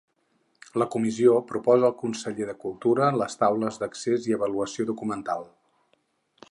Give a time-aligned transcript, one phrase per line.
[0.81, 5.49] La Comissió proposa al conseller de Cultura les Taules d'Accés i Avaluació Documental.